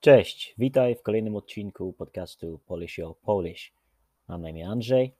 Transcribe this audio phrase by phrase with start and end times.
[0.00, 3.72] Cześć, witaj w kolejnym odcinku podcastu Polish o Polish.
[4.28, 5.12] Mam na imię Andrzej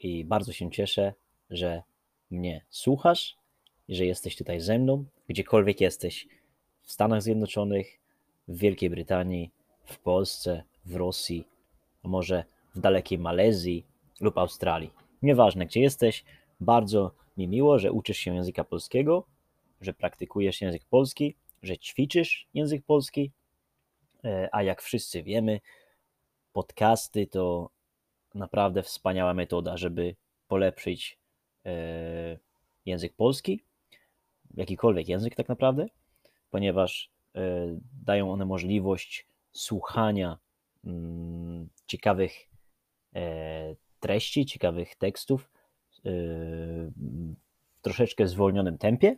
[0.00, 1.14] i bardzo się cieszę,
[1.50, 1.82] że
[2.30, 3.36] mnie słuchasz
[3.88, 6.28] i że jesteś tutaj ze mną, gdziekolwiek jesteś,
[6.82, 8.00] w Stanach Zjednoczonych,
[8.48, 9.50] w Wielkiej Brytanii,
[9.84, 11.44] w Polsce, w Rosji,
[12.02, 13.84] a może w dalekiej Malezji
[14.20, 14.90] lub Australii.
[15.22, 16.24] Nieważne gdzie jesteś,
[16.60, 19.26] bardzo mi miło, że uczysz się języka polskiego,
[19.80, 23.32] że praktykujesz język polski, że ćwiczysz język polski
[24.52, 25.60] a jak wszyscy wiemy,
[26.52, 27.70] podcasty to
[28.34, 30.16] naprawdę wspaniała metoda, żeby
[30.48, 31.18] polepszyć
[31.66, 32.38] e,
[32.86, 33.62] język polski,
[34.54, 35.86] jakikolwiek język tak naprawdę,
[36.50, 37.40] ponieważ e,
[38.04, 40.38] dają one możliwość słuchania
[40.84, 42.48] mm, ciekawych
[44.00, 45.50] treści, ciekawych tekstów
[46.04, 46.90] w
[47.82, 49.16] troszeczkę zwolnionym tempie.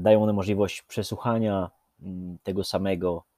[0.00, 1.70] Dają one możliwość przesłuchania
[2.02, 3.29] mm, tego samego E,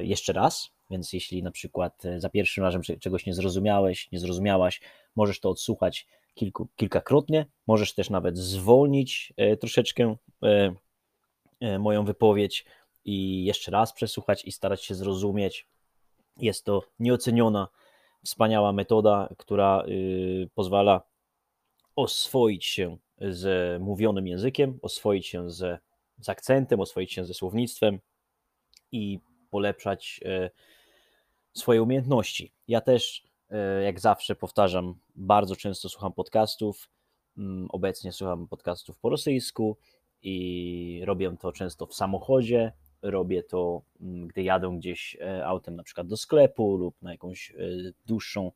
[0.00, 4.80] jeszcze raz, więc jeśli na przykład e, za pierwszym razem czegoś nie zrozumiałeś, nie zrozumiałaś,
[5.16, 10.16] możesz to odsłuchać kilku, kilkakrotnie, możesz też nawet zwolnić e, troszeczkę
[11.78, 12.64] moją wypowiedź
[13.04, 15.66] i jeszcze raz przesłuchać i starać się zrozumieć.
[16.36, 17.68] Jest to nieoceniona,
[18.24, 21.02] wspaniała metoda, która y, pozwala
[21.96, 25.80] oswoić się z mówionym językiem, oswoić się z,
[26.20, 27.98] z akcentem, oswoić się ze słownictwem,
[28.92, 29.20] i
[29.50, 30.50] polepszać e,
[31.52, 32.52] swoje umiejętności.
[32.68, 36.88] Ja też, e, jak zawsze powtarzam, bardzo często słucham podcastów.
[37.38, 39.76] Mm, obecnie słucham podcastów po rosyjsku
[40.22, 42.72] i robię to często w samochodzie.
[43.02, 47.52] Robię to, mm, gdy jadę gdzieś e, autem, na przykład do sklepu lub na jakąś
[48.06, 48.52] dłuższą,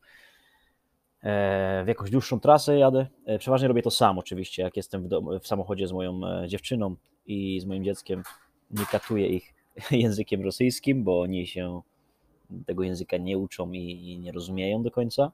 [1.84, 3.06] w jakąś dłuższą trasę jadę.
[3.39, 7.61] Przeważnie robię to sam, oczywiście, jak jestem w, dom- w samochodzie z moją dziewczyną i
[7.61, 8.22] z moim dzieckiem.
[8.70, 9.59] Nie katuję ich
[9.91, 11.83] językiem rosyjskim, bo oni się
[12.67, 15.33] tego języka nie uczą i nie rozumieją do końca.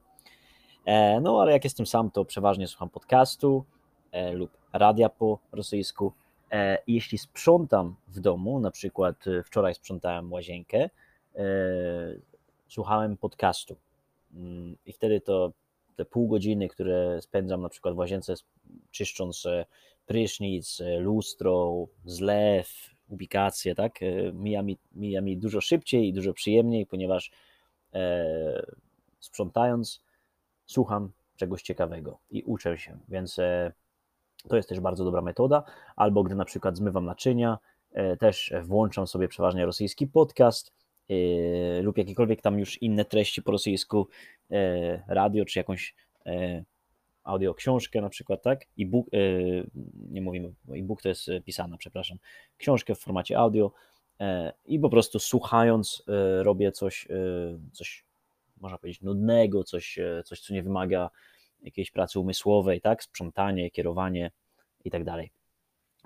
[0.87, 3.65] E, no ale jak jestem sam, to przeważnie słucham podcastu
[4.12, 6.12] e, lub radia po rosyjsku.
[6.53, 10.91] E, jeśli sprzątam w domu, na przykład wczoraj sprzątałem łazienkę,
[12.69, 13.77] słuchałem podcastu
[14.34, 15.53] mm, i wtedy to
[15.97, 18.34] te pół godziny, które spędzam na przykład w łazience
[18.91, 19.44] czyszcząc
[20.06, 26.87] prysznic, lustro, zlew, ubikację, tak, e, mija mi, mija mi dużo szybciej i dużo przyjemniej,
[26.87, 27.31] ponieważ
[27.94, 28.67] e,
[29.21, 30.03] sprzątając
[30.67, 33.72] słucham czegoś ciekawego i uczę się, więc e,
[34.49, 35.65] to jest też bardzo dobra metoda,
[35.97, 37.59] albo gdy na przykład zmywam naczynia,
[37.93, 40.72] e, też włączam sobie przeważnie rosyjski podcast
[41.09, 44.09] e, lub jakiekolwiek tam już inne treści po rosyjsku,
[44.50, 45.95] e, radio czy jakąś
[47.26, 48.64] audio książkę na przykład, tak?
[48.81, 49.19] E-book, e,
[50.10, 52.19] nie mówimy, e-book to jest pisana, przepraszam,
[52.59, 53.72] książkę w formacie audio
[54.20, 57.09] e, i po prostu słuchając e, robię coś,
[57.72, 58.04] coś
[58.60, 61.10] można powiedzieć nudnego, coś, coś co nie wymaga
[61.62, 63.03] jakiejś pracy umysłowej, tak?
[63.03, 64.31] Sprzątanie, kierowanie
[64.84, 65.31] i tak dalej.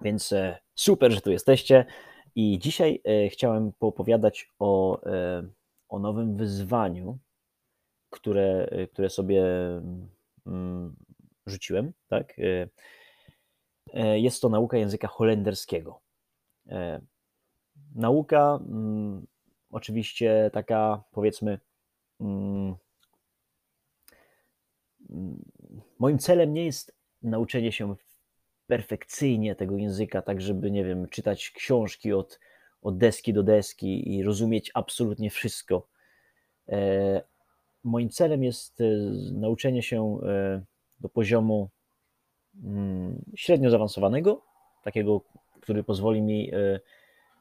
[0.02, 0.34] Więc
[0.74, 1.84] super, że tu jesteście
[2.34, 5.00] i dzisiaj chciałem poopowiadać o,
[5.88, 7.18] o nowym wyzwaniu,
[8.10, 9.44] które, które sobie
[10.46, 10.96] mm,
[11.46, 12.38] rzuciłem, tak?
[12.38, 12.68] E,
[13.94, 16.00] e, jest to nauka języka holenderskiego.
[16.68, 17.00] E,
[17.94, 19.26] nauka mm,
[19.70, 21.58] oczywiście taka powiedzmy
[22.20, 22.74] mm,
[25.10, 25.44] mm,
[25.98, 27.96] moim celem nie jest nauczenie się
[28.66, 32.40] perfekcyjnie tego języka, tak żeby, nie wiem, czytać książki od,
[32.82, 35.88] od deski do deski i rozumieć absolutnie wszystko.
[37.84, 38.78] Moim celem jest
[39.32, 40.20] nauczenie się
[41.00, 41.68] do poziomu
[42.64, 44.42] mm, średnio zaawansowanego,
[44.84, 45.20] takiego,
[45.60, 46.80] który pozwoli mi, e,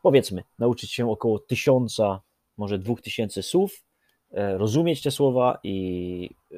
[0.02, 2.22] powiedzmy, nauczyć się około tysiąca,
[2.58, 3.84] może dwóch tysięcy słów,
[4.32, 6.56] e, rozumieć te słowa i e,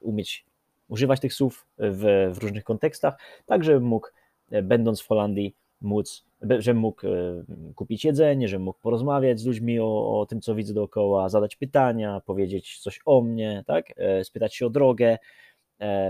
[0.00, 0.46] umieć
[0.88, 4.08] używać tych słów w, w różnych kontekstach, tak żebym mógł,
[4.62, 6.24] będąc w Holandii, móc,
[6.58, 7.00] żebym mógł
[7.74, 12.20] kupić jedzenie, żebym mógł porozmawiać z ludźmi o, o tym, co widzę dookoła, zadać pytania,
[12.26, 13.94] powiedzieć coś o mnie, tak?
[14.22, 15.18] spytać się o drogę,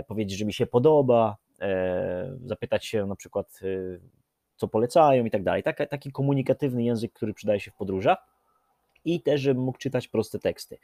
[0.07, 3.99] powiedzieć, że mi się podoba, e, zapytać się na przykład, e,
[4.55, 5.63] co polecają i tak dalej.
[5.63, 8.17] Taki, komunikatywny język, który przydaje się w podróżach
[9.05, 10.77] i też, żebym mógł czytać proste teksty.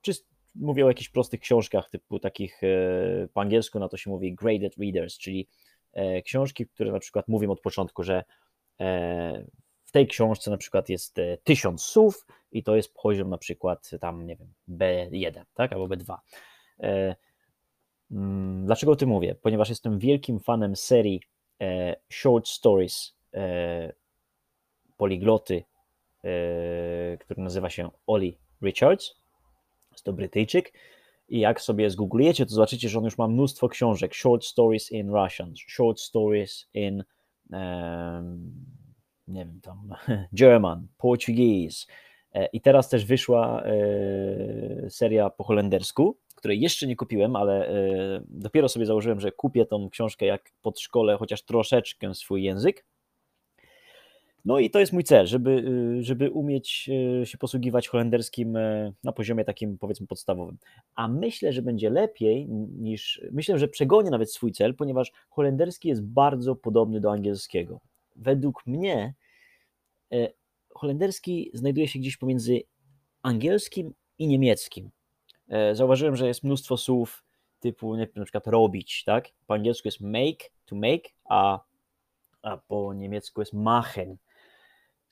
[0.00, 0.12] Czy
[0.54, 2.60] mówię o jakichś prostych książkach, typu takich
[3.32, 5.48] po angielsku na to się mówi graded readers, czyli
[6.24, 8.24] książki, które na przykład mówią od początku, że
[9.96, 14.36] tej książce na przykład jest tysiąc słów i to jest poziom na przykład tam, nie
[14.36, 16.16] wiem, B1, tak, albo B2.
[16.80, 17.16] E,
[18.10, 19.34] mm, dlaczego o tym mówię?
[19.34, 21.20] Ponieważ jestem wielkim fanem serii
[21.60, 23.92] e, short stories e,
[24.96, 25.64] poligloty,
[27.20, 29.14] który nazywa się Oli Richards.
[29.92, 30.72] Jest to Brytyjczyk.
[31.28, 34.14] I jak sobie zgooglujecie, to zobaczycie, że on już ma mnóstwo książek.
[34.14, 37.04] Short Stories in Russian, Short Stories in
[37.50, 38.85] um,
[39.28, 39.94] nie wiem, tam
[40.40, 41.86] German, Portuguese.
[42.52, 43.62] I teraz też wyszła
[44.88, 47.70] seria po holendersku, której jeszcze nie kupiłem, ale
[48.28, 52.84] dopiero sobie założyłem, że kupię tą książkę, jak podszkolę chociaż troszeczkę swój język.
[54.46, 55.50] No i to jest mój cel, żeby,
[55.98, 56.90] y, żeby umieć
[57.22, 60.58] y, się posługiwać holenderskim e, na poziomie takim powiedzmy podstawowym.
[60.94, 66.02] A myślę, że będzie lepiej niż, myślę, że przegonię nawet swój cel, ponieważ holenderski jest
[66.02, 67.80] bardzo podobny do angielskiego.
[68.16, 69.14] Według mnie
[70.12, 70.32] e,
[70.74, 72.60] holenderski znajduje się gdzieś pomiędzy
[73.22, 74.90] angielskim i niemieckim.
[75.48, 77.24] E, zauważyłem, że jest mnóstwo słów
[77.60, 79.28] typu na przykład robić, tak?
[79.46, 81.60] Po angielsku jest make, to make, a,
[82.42, 84.16] a po niemiecku jest machen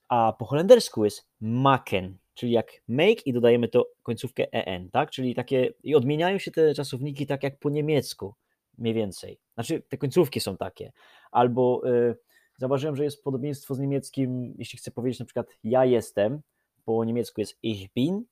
[0.08, 5.10] a po holendersku jest maken, czyli jak make i dodajemy to końcówkę en, tak?
[5.10, 8.34] Czyli takie, i odmieniają się te czasowniki tak jak po niemiecku,
[8.78, 9.38] mniej więcej.
[9.54, 10.92] Znaczy, te końcówki są takie.
[11.32, 12.16] Albo y,
[12.56, 16.40] zauważyłem, że jest podobieństwo z niemieckim, jeśli chcę powiedzieć na przykład ja jestem,
[16.84, 18.24] po niemiecku jest ich bin,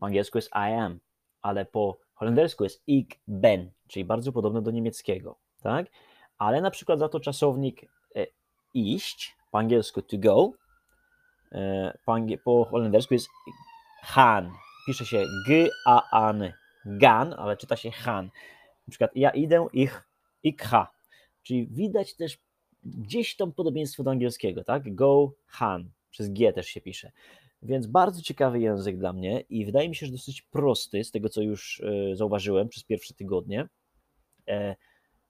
[0.00, 1.00] po angielsku jest I am,
[1.42, 5.86] ale po holendersku jest ich ben, czyli bardzo podobne do niemieckiego, tak?
[6.38, 7.82] Ale na przykład za to czasownik
[8.16, 8.26] y,
[8.74, 10.52] iść, po angielsku to go,
[11.54, 13.28] E, po, po holendersku jest
[14.02, 14.52] Han.
[14.86, 16.52] Pisze się G-A-N.
[16.84, 18.24] Gan, ale czyta się Han.
[18.86, 20.08] Na przykład ja idę, ich,
[20.42, 20.92] ikha.
[21.42, 22.38] Czyli widać też
[22.84, 24.94] gdzieś tam podobieństwo do angielskiego, tak?
[24.94, 25.90] Go, Han.
[26.10, 27.12] Przez G też się pisze.
[27.62, 31.28] Więc bardzo ciekawy język dla mnie i wydaje mi się, że dosyć prosty, z tego
[31.28, 31.82] co już
[32.12, 33.68] e, zauważyłem przez pierwsze tygodnie.
[34.48, 34.76] E,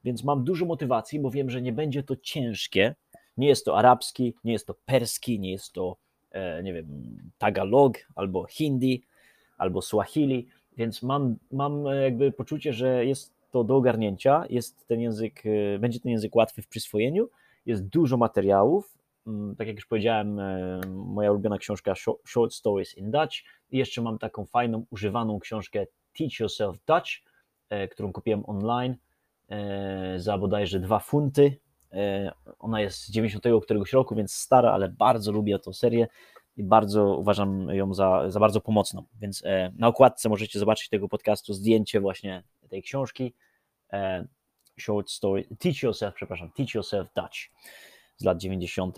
[0.05, 2.95] więc mam dużo motywacji, bo wiem, że nie będzie to ciężkie.
[3.37, 5.97] Nie jest to arabski, nie jest to perski, nie jest to
[6.33, 6.87] E, nie wiem,
[7.39, 9.03] Tagalog albo Hindi
[9.59, 10.47] albo Swahili,
[10.77, 15.43] więc mam, mam jakby poczucie, że jest to do ogarnięcia, jest ten język,
[15.79, 17.29] będzie ten język łatwy w przyswojeniu,
[17.67, 21.95] jest dużo materiałów, mm, tak jak już powiedziałem, e, moja ulubiona książka
[22.27, 23.37] Short Stories in Dutch
[23.71, 25.87] i jeszcze mam taką fajną, używaną książkę
[26.19, 27.11] Teach Yourself Dutch,
[27.91, 28.97] którą kupiłem online
[30.17, 31.57] za bodajże dwa funty,
[31.93, 36.09] E, ona jest z 90 któregoś roku, więc stara, ale bardzo lubię tę serię
[36.57, 39.05] i bardzo uważam ją za, za bardzo pomocną.
[39.21, 43.35] Więc e, na okładce możecie zobaczyć tego podcastu zdjęcie właśnie tej książki.
[44.79, 47.37] E, short story, Teach Yourself, przepraszam, Teach Yourself Dutch
[48.17, 48.97] z lat 90.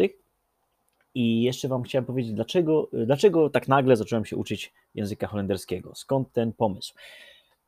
[1.14, 5.94] I jeszcze Wam chciałem powiedzieć, dlaczego, dlaczego tak nagle zacząłem się uczyć języka holenderskiego.
[5.94, 6.94] Skąd ten pomysł?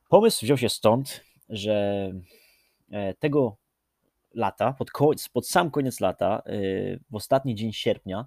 [0.09, 2.13] Pomysł wziął się stąd, że
[3.19, 3.57] tego
[4.35, 4.91] lata, pod,
[5.33, 8.27] pod sam koniec lata, y, w ostatni dzień sierpnia,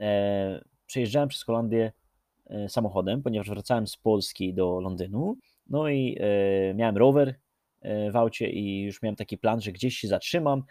[0.00, 1.92] e, przejeżdżałem przez Holandię
[2.46, 5.36] e, samochodem, ponieważ wracałem z Polski do Londynu.
[5.66, 7.34] No i e, miałem rower
[7.82, 10.62] w aucie i już miałem taki plan, że gdzieś się zatrzymam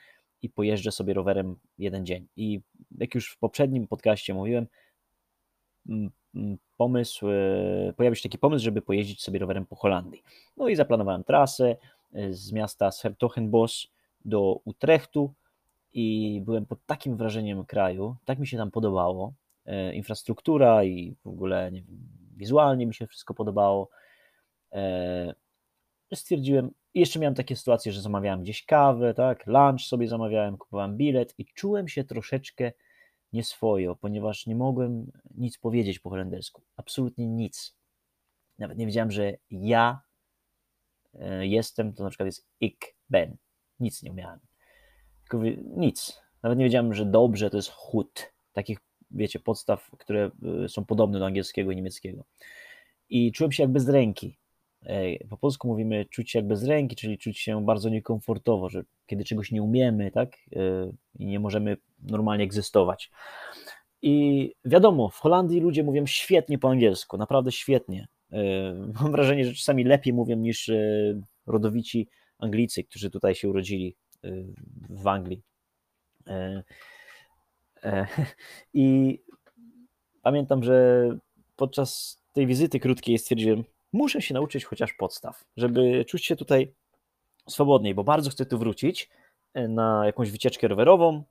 [0.41, 2.27] i pojeżdżę sobie rowerem jeden dzień.
[2.35, 2.61] I
[2.97, 4.67] jak już w poprzednim podcaście mówiłem,
[6.77, 7.25] pomysł,
[7.95, 10.23] pojawił się taki pomysł, żeby pojeździć sobie rowerem po Holandii.
[10.57, 11.75] No i zaplanowałem trasę
[12.29, 13.87] z miasta Sertogenbos
[14.25, 15.33] do Utrechtu
[15.93, 19.33] i byłem pod takim wrażeniem kraju, tak mi się tam podobało,
[19.65, 21.85] e, infrastruktura i w ogóle wiem,
[22.37, 23.89] wizualnie mi się wszystko podobało.
[24.71, 25.33] E,
[26.13, 30.97] stwierdziłem, i jeszcze miałem takie sytuacje, że zamawiałem gdzieś kawę, tak, lunch sobie zamawiałem, kupowałem
[30.97, 32.71] bilet i czułem się troszeczkę
[33.33, 37.75] nieswojo, ponieważ nie mogłem nic powiedzieć po holendersku, absolutnie nic.
[38.59, 40.01] Nawet nie wiedziałem, że ja
[41.13, 43.37] e, jestem, to na przykład jest ik ben,
[43.79, 44.39] nic nie umiałem.
[45.29, 45.45] Tylko
[45.77, 46.21] nic.
[46.43, 48.31] Nawet nie wiedziałem, że dobrze to jest chód.
[48.53, 48.79] Takich,
[49.11, 50.31] wiecie, podstaw, które
[50.65, 52.23] y, są podobne do angielskiego i niemieckiego.
[53.09, 54.37] I czułem się jak bez ręki.
[55.29, 59.23] Po polsku mówimy czuć się jak bez ręki, czyli czuć się bardzo niekomfortowo, że kiedy
[59.23, 60.59] czegoś nie umiemy, tak, y,
[61.19, 63.11] i nie możemy normalnie egzystować.
[64.01, 68.07] I wiadomo, w Holandii ludzie mówią świetnie po angielsku, naprawdę świetnie.
[68.33, 68.37] Y,
[69.01, 70.71] mam wrażenie, że czasami lepiej mówią niż
[71.47, 72.07] rodowici
[72.37, 73.95] Anglicy, którzy tutaj się urodzili
[74.89, 75.41] w Anglii.
[76.29, 76.63] E,
[77.83, 78.07] e,
[78.73, 79.19] I
[80.21, 81.09] pamiętam, że
[81.55, 86.73] podczas tej wizyty krótkiej stwierdziłem, muszę się nauczyć chociaż podstaw, żeby czuć się tutaj
[87.47, 89.09] swobodniej, bo bardzo chcę tu wrócić
[89.53, 91.23] e, na jakąś wycieczkę rowerową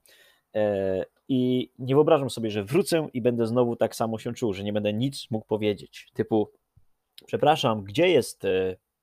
[1.29, 4.73] i nie wyobrażam sobie, że wrócę i będę znowu tak samo się czuł, że nie
[4.73, 6.11] będę nic mógł powiedzieć.
[6.15, 6.53] Typu,
[7.27, 8.43] przepraszam, gdzie jest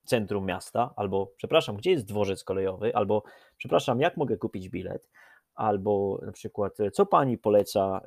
[0.03, 3.23] centrum miasta, albo przepraszam, gdzie jest dworzec kolejowy, albo
[3.57, 5.09] przepraszam, jak mogę kupić bilet,
[5.55, 8.01] albo na przykład, co pani poleca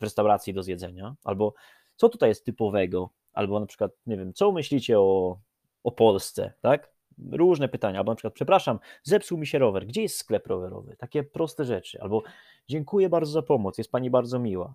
[0.00, 1.54] w restauracji do zjedzenia, albo
[1.96, 5.38] co tutaj jest typowego, albo na przykład, nie wiem, co myślicie o,
[5.84, 6.92] o Polsce, tak?
[7.32, 10.96] Różne pytania, albo na przykład, przepraszam, zepsuł mi się rower, gdzie jest sklep rowerowy?
[10.96, 12.22] Takie proste rzeczy, albo
[12.68, 14.74] dziękuję bardzo za pomoc, jest pani bardzo miła,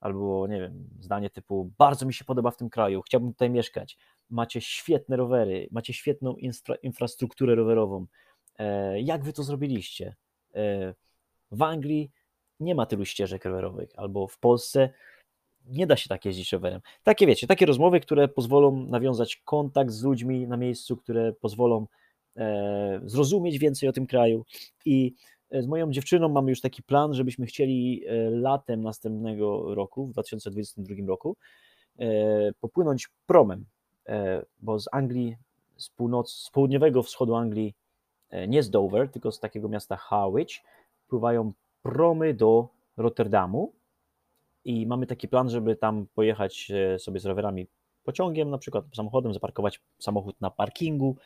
[0.00, 3.98] albo nie wiem, zdanie typu, bardzo mi się podoba w tym kraju, chciałbym tutaj mieszkać,
[4.30, 8.06] macie świetne rowery, macie świetną infra infrastrukturę rowerową,
[8.58, 10.16] e, jak wy to zrobiliście?
[10.54, 10.94] E,
[11.50, 12.10] w Anglii
[12.60, 14.90] nie ma tylu ścieżek rowerowych, albo w Polsce
[15.66, 16.80] nie da się tak jeździć rowerem.
[17.02, 21.86] Takie wiecie, takie rozmowy, które pozwolą nawiązać kontakt z ludźmi na miejscu, które pozwolą
[22.36, 24.44] e, zrozumieć więcej o tym kraju.
[24.84, 25.14] I
[25.50, 30.12] e, z moją dziewczyną mamy już taki plan, żebyśmy chcieli e, latem następnego roku, w
[30.12, 31.36] 2022 roku,
[31.98, 33.64] e, popłynąć promem,
[34.08, 35.36] e, bo z Anglii,
[35.76, 37.74] z, północ, z południowego wschodu Anglii,
[38.30, 40.60] e, nie z Dover, tylko z takiego miasta Harwich,
[41.08, 41.52] pływają
[41.82, 43.72] promy do Rotterdamu
[44.64, 47.66] i mamy taki plan, żeby tam pojechać e, sobie z rowerami
[48.04, 51.16] pociągiem, na przykład samochodem, zaparkować samochód na parkingu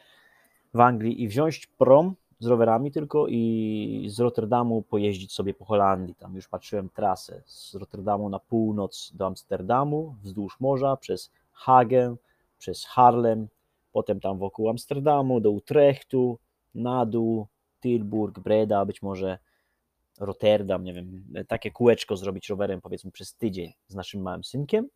[0.74, 6.14] w Anglii i wziąć prom z rowerami tylko i z Rotterdamu pojeździć sobie po Holandii.
[6.14, 12.16] Tam już patrzyłem trasę z Rotterdamu na północ do Amsterdamu, wzdłuż morza, przez Hagen,
[12.58, 13.48] przez Harlem,
[13.92, 16.38] potem tam wokół Amsterdamu, do Utrechtu,
[16.74, 17.46] na dół,
[17.82, 19.38] Tilburg, Breda, być może
[20.20, 24.88] Rotterdam, nie wiem, takie kółeczko zrobić rowerem powiedzmy przez tydzień z naszym małym synkiem.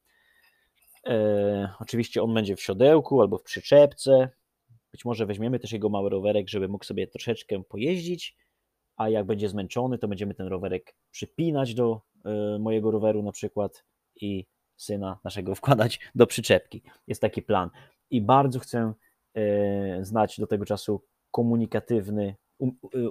[1.07, 4.29] E, oczywiście on będzie w siodełku albo w przyczepce.
[4.93, 8.37] Być może weźmiemy też jego mały rowerek, żeby mógł sobie troszeczkę pojeździć,
[8.97, 13.85] a jak będzie zmęczony, to będziemy ten rowerek przypinać do e, mojego roweru na przykład
[14.21, 14.47] i
[14.77, 16.83] syna naszego wkładać do przyczepki.
[17.07, 17.71] Jest taki plan.
[18.11, 18.93] I bardzo chcę
[19.35, 22.37] e, znać do tego czasu komunikatywny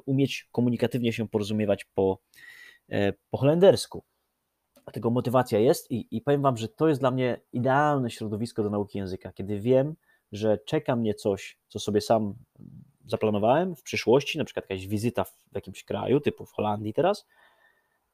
[0.06, 2.20] umieć komunikatywnie się porozumiewać po,
[2.90, 4.04] e, po holendersku.
[4.84, 8.70] Dlatego motywacja jest i, i powiem Wam, że to jest dla mnie idealne środowisko do
[8.70, 9.96] nauki języka, kiedy wiem,
[10.32, 12.34] że czeka mnie coś, co sobie sam
[13.06, 17.26] zaplanowałem w przyszłości, na przykład jakaś wizyta w jakimś kraju, typu w Holandii teraz,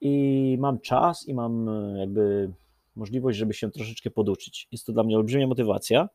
[0.02, 2.52] i mam czas i mam e, jakby
[2.96, 4.68] możliwość, żeby się troszeczkę poduczyć.
[4.72, 6.10] Jest to dla mnie olbrzymia motywacja.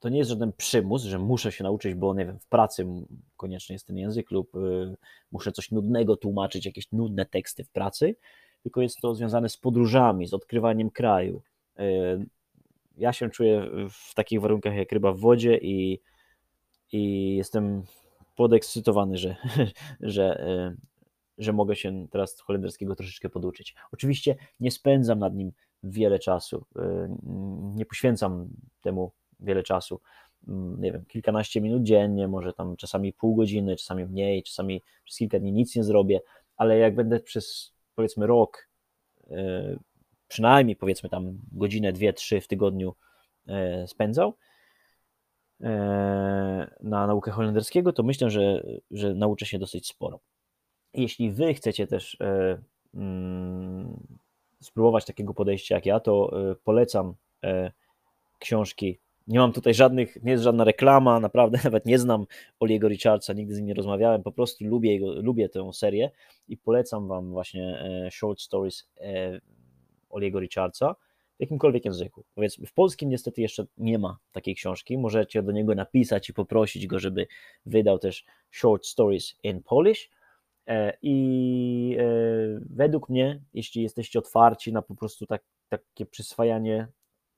[0.00, 2.86] To nie jest żaden przymus, że muszę się nauczyć, bo nie wiem, w pracy
[3.36, 4.96] koniecznie jest ten język lub y,
[5.32, 8.16] muszę coś nudnego tłumaczyć, jakieś nudne teksty w pracy,
[8.62, 11.42] tylko jest to związane z podróżami, z odkrywaniem kraju.
[11.80, 12.26] Y,
[12.96, 16.00] ja się czuję w takich warunkach jak ryba w wodzie i,
[16.92, 17.82] i jestem
[18.36, 19.36] podekscytowany, że,
[20.00, 20.76] że, y,
[21.38, 23.74] że mogę się teraz holenderskiego troszeczkę poduczyć.
[23.92, 25.52] Oczywiście nie spędzam nad nim
[25.82, 26.64] wiele czasu,
[27.74, 28.48] nie poświęcam
[28.80, 30.00] temu wiele czasu.
[30.48, 35.18] Mm, nie wiem, kilkanaście minut dziennie, może tam czasami pół godziny, czasami mniej, czasami przez
[35.18, 36.20] kilka dni nic nie zrobię,
[36.56, 38.68] ale jak będę przez powiedzmy rok,
[39.30, 39.78] e,
[40.28, 42.94] przynajmniej powiedzmy tam godzinę, dwie, trzy w tygodniu
[43.48, 44.34] e, spędzał
[45.60, 45.68] e,
[46.80, 50.20] na naukę holenderskiego, to myślę, że, że nauczę się dosyć sporo.
[50.94, 52.18] Jeśli wy chcecie też
[52.94, 54.06] mm,
[54.60, 56.30] spróbować takiego podejścia jak ja, to
[56.64, 57.14] polecam
[58.38, 62.26] książki nie mam tutaj żadnych, nie jest żadna reklama, naprawdę nawet nie znam
[62.60, 66.10] Oliego Richardsa, nigdy z nim nie rozmawiałem, po prostu lubię, jego, lubię tę serię
[66.48, 69.40] i polecam Wam właśnie e, short stories e,
[70.10, 70.96] Oliego Richardsa
[71.36, 72.24] w jakimkolwiek języku.
[72.34, 76.86] Powiedzmy, w polskim niestety jeszcze nie ma takiej książki, możecie do niego napisać i poprosić
[76.86, 77.26] go, żeby
[77.66, 80.10] wydał też short stories in Polish,
[80.66, 81.96] e, i
[82.60, 86.88] według mnie, jeśli jesteście otwarci na po prostu tak, takie przyswajanie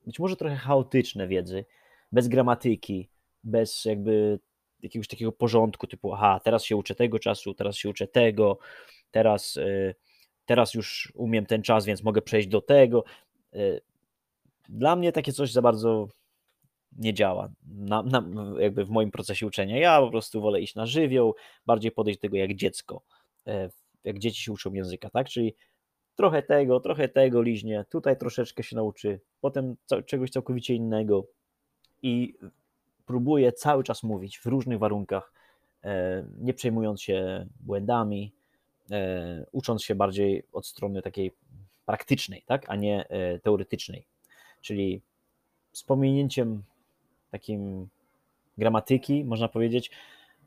[0.06, 1.64] być może trochę chaotyczne wiedzy,
[2.12, 3.08] bez gramatyki,
[3.44, 4.38] bez jakby
[4.82, 8.58] jakiegoś takiego porządku, typu aha, teraz się uczę tego czasu, teraz się uczę tego,
[9.10, 9.94] teraz, y,
[10.44, 13.04] teraz już umiem ten czas, więc mogę przejść do tego.
[13.54, 13.80] Y,
[14.68, 16.08] dla mnie takie coś za bardzo
[16.92, 18.24] nie działa na, na,
[18.58, 19.78] jakby w moim procesie uczenia.
[19.78, 21.34] Ja po prostu wolę iść na żywioł,
[21.66, 23.02] bardziej podejść do tego jak dziecko,
[23.46, 23.70] e,
[24.04, 25.28] jak dzieci się uczą języka, tak?
[25.28, 25.54] Czyli
[26.16, 29.76] trochę tego, trochę tego liźnie, tutaj troszeczkę się nauczy, potem
[30.06, 31.26] czegoś całkowicie innego
[32.02, 32.34] i
[33.06, 35.32] próbuje cały czas mówić w różnych warunkach,
[35.84, 38.32] e, nie przejmując się błędami,
[38.90, 41.32] e, ucząc się bardziej od strony takiej
[41.86, 44.06] praktycznej, tak, a nie e, teoretycznej.
[44.60, 45.02] Czyli
[45.72, 46.62] z pominięciem
[47.30, 47.88] takim
[48.58, 49.90] gramatyki, można powiedzieć,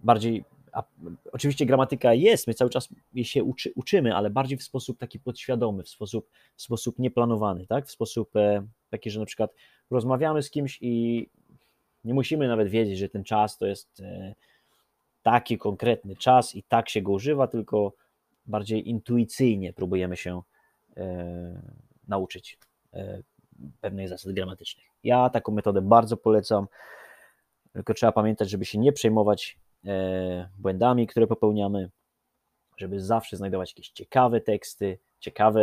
[0.03, 0.43] bardziej
[0.73, 0.83] a,
[1.31, 5.19] oczywiście gramatyka jest, my cały czas jej się uczy, uczymy, ale bardziej w sposób taki
[5.19, 7.87] podświadomy, w sposób, w sposób nieplanowany, tak?
[7.87, 9.53] w sposób e, taki, że na przykład
[9.91, 11.29] rozmawiamy z kimś i
[12.03, 14.35] nie musimy nawet wiedzieć, że ten czas to jest e,
[15.23, 17.93] taki konkretny czas i tak się go używa, tylko
[18.45, 20.41] bardziej intuicyjnie próbujemy się
[20.97, 21.61] e,
[22.07, 22.57] nauczyć
[22.93, 23.21] e,
[23.81, 24.85] pewnych zasad gramatycznych.
[25.03, 26.67] Ja taką metodę bardzo polecam,
[27.73, 29.59] tylko trzeba pamiętać, żeby się nie przejmować
[30.57, 31.89] błędami, które popełniamy,
[32.77, 35.61] żeby zawsze znajdować jakieś ciekawe teksty, ciekawe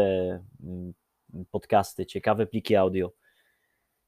[0.62, 0.94] mm,
[1.50, 3.12] podcasty, ciekawe pliki audio,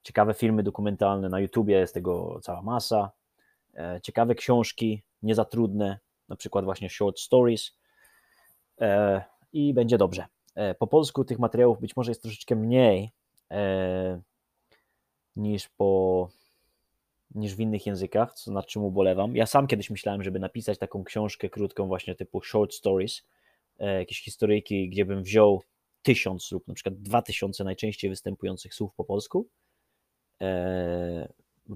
[0.02, 1.28] ciekawe filmy dokumentalne.
[1.28, 3.10] Na YouTubie jest tego cała masa.
[3.74, 7.76] E, ciekawe książki, nie za trudne, na przykład właśnie short stories
[8.80, 10.26] e, i będzie dobrze.
[10.54, 13.12] E, po polsku tych materiałów być może jest troszeczkę mniej
[15.36, 16.28] niż po
[17.34, 19.36] niż w innych językach, co nad czym ubolewam.
[19.36, 23.22] Ja sam kiedyś myślałem, żeby napisać taką książkę krótką właśnie typu short stories,
[23.78, 25.62] jakieś historyjki, gdzie bym wziął
[26.02, 29.46] tysiąc lub na przykład dwa tysiące najczęściej występujących słów po polsku,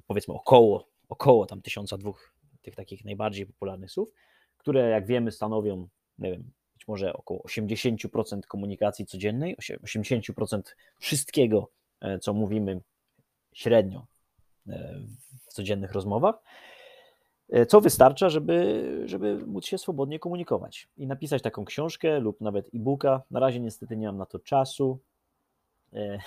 [0.07, 2.33] powiedzmy około około tam tysiąca dwóch
[2.63, 4.13] tych takich najbardziej popularnych słów,
[4.57, 10.63] które jak wiemy stanowią, nie wiem, być może około 80% komunikacji codziennej, 80%
[10.99, 11.71] wszystkiego,
[12.01, 12.81] e, co mówimy
[13.53, 14.07] średnio
[14.69, 15.01] e,
[15.49, 16.43] w codziennych rozmowach,
[17.49, 22.71] e, co wystarcza, żeby, żeby móc się swobodnie komunikować i napisać taką książkę lub nawet
[22.75, 23.23] e-booka.
[23.31, 24.99] Na razie niestety nie mam na to czasu.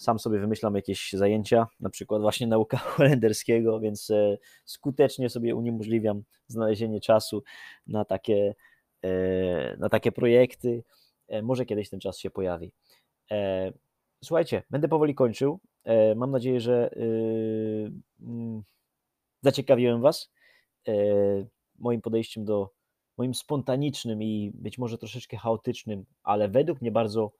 [0.00, 6.22] Sam sobie wymyślam jakieś zajęcia, na przykład właśnie nauka holenderskiego, więc e, skutecznie sobie uniemożliwiam
[6.46, 7.42] znalezienie czasu
[7.86, 8.54] na takie,
[9.02, 10.84] e, na takie projekty.
[11.28, 12.72] E, może kiedyś ten czas się pojawi.
[14.24, 15.60] Słuchajcie, będę powoli kończył.
[16.16, 16.90] Mam nadzieję, że
[18.20, 18.62] mm,
[19.42, 20.32] zaciekawiłem Was
[21.78, 22.70] moim podejściem do
[23.18, 27.32] moim spontanicznym i być może troszeczkę chaotycznym, ale według mnie bardzo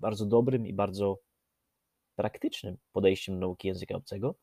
[0.00, 1.18] bardzo dobrym i bardzo
[2.16, 4.34] praktycznym podejściem do nauki języka obcego.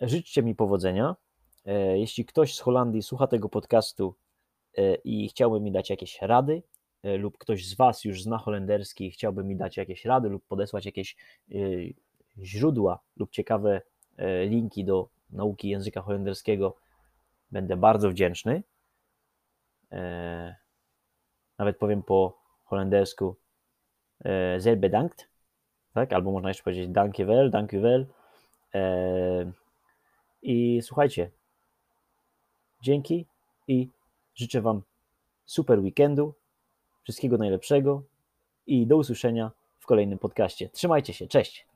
[0.00, 1.16] Życzcie mi powodzenia.
[1.66, 4.14] E, jeśli ktoś z Holandii słucha tego podcastu
[4.78, 6.62] e, i chciałby mi dać jakieś rady,
[7.02, 10.46] e, lub ktoś z Was już zna holenderski i chciałby mi dać jakieś rady, lub
[10.46, 11.16] podesłać jakieś
[12.38, 13.82] źródła lub ciekawe
[14.46, 16.76] linki do nauki języka holenderskiego,
[17.50, 18.62] będę bardzo wdzięczny.
[21.58, 23.36] Nawet powiem po holendersku
[24.58, 25.28] sehr bedankt,
[25.94, 26.12] tak?
[26.12, 28.06] Albo można jeszcze powiedzieć dankjewel, dankjewel.
[30.42, 31.30] I słuchajcie,
[32.82, 33.26] dzięki
[33.68, 33.88] i
[34.34, 34.82] życzę Wam
[35.44, 36.34] super weekendu,
[37.02, 38.02] wszystkiego najlepszego
[38.66, 40.68] i do usłyszenia w kolejnym podcaście.
[40.68, 41.69] Trzymajcie się, cześć!